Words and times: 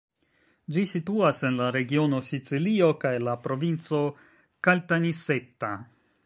Ĝi 0.75 0.85
situas 0.91 1.41
en 1.49 1.59
la 1.59 1.67
regiono 1.75 2.21
Sicilio 2.29 2.87
kaj 3.05 3.13
la 3.27 3.37
provinco 3.45 4.01
Caltanissetta. 4.69 5.71